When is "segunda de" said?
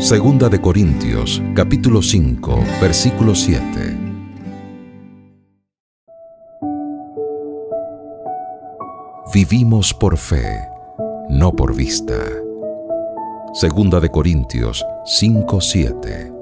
0.00-0.60, 13.52-14.08